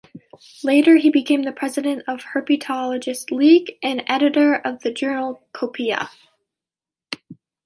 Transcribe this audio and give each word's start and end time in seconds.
Later 0.63 0.95
he 0.97 1.11
became 1.11 1.45
president 1.53 2.01
of 2.07 2.21
Herpetologists' 2.33 3.29
League 3.29 3.77
and 3.83 3.99
an 3.99 4.05
editor 4.09 4.55
of 4.55 4.79
the 4.81 4.91
journal 4.91 5.47
"Copeia". 5.53 6.09